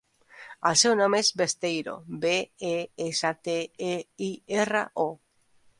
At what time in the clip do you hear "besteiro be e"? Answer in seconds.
1.41-2.75